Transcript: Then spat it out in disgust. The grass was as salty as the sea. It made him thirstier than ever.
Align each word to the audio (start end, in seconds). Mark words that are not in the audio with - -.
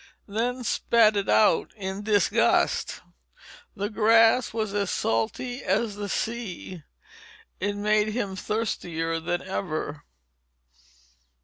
Then 0.27 0.63
spat 0.63 1.15
it 1.15 1.29
out 1.29 1.73
in 1.75 2.01
disgust. 2.01 3.01
The 3.75 3.87
grass 3.87 4.51
was 4.51 4.73
as 4.73 4.89
salty 4.89 5.63
as 5.63 5.95
the 5.95 6.09
sea. 6.09 6.81
It 7.59 7.75
made 7.75 8.07
him 8.07 8.35
thirstier 8.35 9.19
than 9.19 9.43
ever. 9.43 10.03